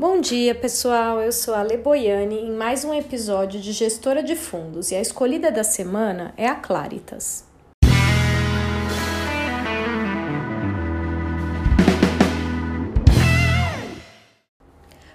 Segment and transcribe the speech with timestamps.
[0.00, 1.20] Bom dia, pessoal.
[1.20, 5.00] Eu sou a Le Boiani em mais um episódio de Gestora de Fundos e a
[5.00, 7.44] escolhida da semana é a Claritas.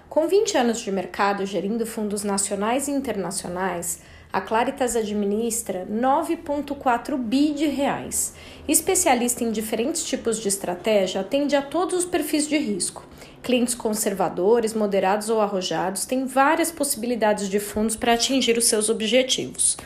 [0.06, 4.02] Com 20 anos de mercado gerindo fundos nacionais e internacionais,
[4.34, 8.34] a Claritas administra 9,4 bi de reais.
[8.66, 13.06] Especialista em diferentes tipos de estratégia, atende a todos os perfis de risco.
[13.44, 19.76] Clientes conservadores, moderados ou arrojados têm várias possibilidades de fundos para atingir os seus objetivos.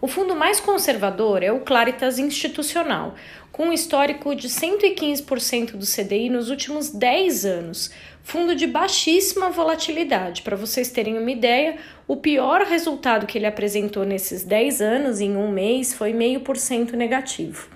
[0.00, 3.14] O fundo mais conservador é o Claritas Institucional,
[3.56, 7.90] com um histórico de 115% do CDI nos últimos 10 anos.
[8.22, 10.42] Fundo de baixíssima volatilidade.
[10.42, 15.34] Para vocês terem uma ideia, o pior resultado que ele apresentou nesses 10 anos, em
[15.38, 17.70] um mês, foi 0,5% negativo.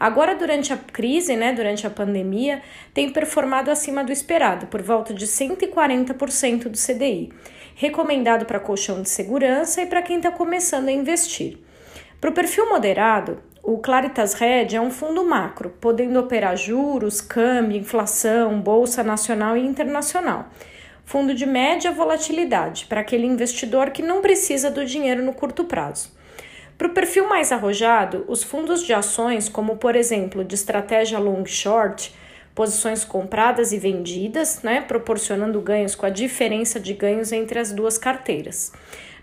[0.00, 2.60] Agora, durante a crise, né, durante a pandemia,
[2.92, 7.30] tem performado acima do esperado, por volta de 140% do CDI.
[7.76, 11.56] Recomendado para colchão de segurança e para quem está começando a investir.
[12.20, 17.78] Para o perfil moderado, o Claritas Red é um fundo macro, podendo operar juros, câmbio,
[17.78, 20.48] inflação, bolsa nacional e internacional.
[21.04, 26.10] Fundo de média volatilidade, para aquele investidor que não precisa do dinheiro no curto prazo.
[26.78, 31.44] Para o perfil mais arrojado, os fundos de ações, como por exemplo de estratégia long
[31.44, 32.14] short,
[32.54, 37.98] posições compradas e vendidas, né, proporcionando ganhos com a diferença de ganhos entre as duas
[37.98, 38.72] carteiras.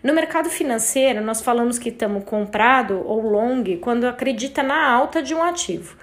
[0.03, 5.33] No mercado financeiro, nós falamos que estamos comprado ou long quando acredita na alta de
[5.33, 5.97] um ativo.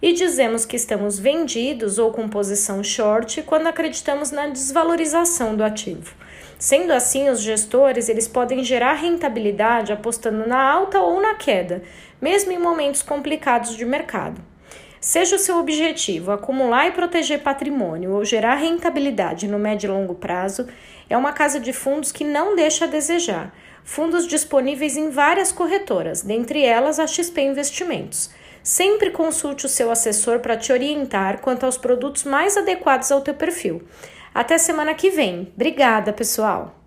[0.00, 6.14] E dizemos que estamos vendidos ou com posição short quando acreditamos na desvalorização do ativo.
[6.58, 11.82] Sendo assim, os gestores eles podem gerar rentabilidade apostando na alta ou na queda,
[12.20, 14.49] mesmo em momentos complicados de mercado.
[15.00, 20.14] Seja o seu objetivo acumular e proteger patrimônio ou gerar rentabilidade no médio e longo
[20.14, 20.68] prazo,
[21.08, 23.54] é uma casa de fundos que não deixa a desejar.
[23.82, 28.30] Fundos disponíveis em várias corretoras, dentre elas a XP Investimentos.
[28.62, 33.32] Sempre consulte o seu assessor para te orientar quanto aos produtos mais adequados ao teu
[33.32, 33.82] perfil.
[34.34, 35.50] Até semana que vem.
[35.56, 36.79] Obrigada, pessoal!